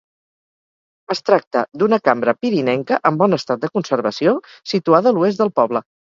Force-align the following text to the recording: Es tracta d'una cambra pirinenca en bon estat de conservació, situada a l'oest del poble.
Es 1.15 1.19
tracta 1.29 1.61
d'una 1.81 1.99
cambra 2.09 2.33
pirinenca 2.45 2.99
en 3.11 3.21
bon 3.21 3.39
estat 3.39 3.63
de 3.67 3.71
conservació, 3.77 4.35
situada 4.75 5.15
a 5.15 5.19
l'oest 5.21 5.45
del 5.45 5.55
poble. 5.63 5.85